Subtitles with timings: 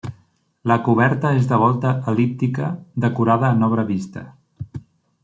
[0.71, 2.71] La coberta és de volta el·líptica,
[3.07, 4.29] decorada en obra vista.